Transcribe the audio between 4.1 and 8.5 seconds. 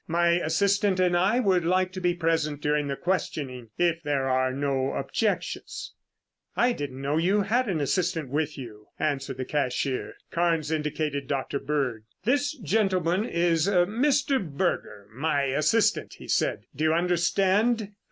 are no objections." "I didn't know that you had an assistant